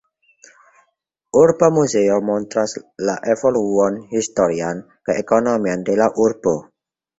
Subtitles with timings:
[1.41, 2.73] Urba muzeo montras
[3.09, 6.59] la evoluon historian kaj ekonomian de la urbo.